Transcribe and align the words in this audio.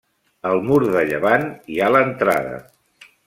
Al 0.51 0.61
mur 0.69 0.77
de 0.95 1.03
llevant 1.09 1.45
hi 1.73 1.79
ha 1.79 1.91
l'entrada. 1.97 2.57